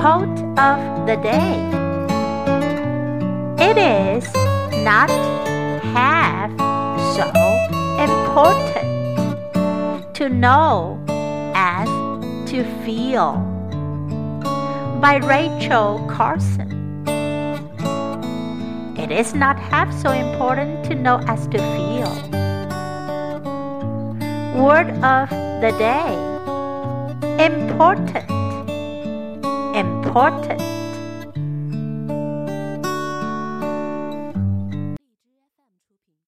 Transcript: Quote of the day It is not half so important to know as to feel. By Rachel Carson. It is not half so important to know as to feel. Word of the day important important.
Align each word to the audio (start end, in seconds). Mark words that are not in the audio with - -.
Quote 0.00 0.40
of 0.56 0.80
the 1.06 1.16
day 1.22 1.60
It 3.60 3.76
is 3.76 4.24
not 4.82 5.10
half 5.92 6.50
so 7.14 7.28
important 8.00 8.88
to 10.14 10.30
know 10.30 10.98
as 11.54 11.86
to 12.48 12.64
feel. 12.82 13.34
By 15.02 15.20
Rachel 15.22 16.02
Carson. 16.08 17.04
It 18.96 19.10
is 19.10 19.34
not 19.34 19.58
half 19.58 19.92
so 20.00 20.12
important 20.12 20.82
to 20.86 20.94
know 20.94 21.20
as 21.26 21.46
to 21.48 21.58
feel. 21.76 22.10
Word 24.64 24.88
of 25.04 25.28
the 25.60 25.72
day 25.78 26.16
important 27.44 28.39
important. 29.80 30.79